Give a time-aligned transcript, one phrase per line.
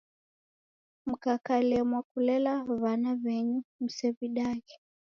[1.09, 4.75] Mkakalemwa kulela w'ana w'enyu musew'idaghe.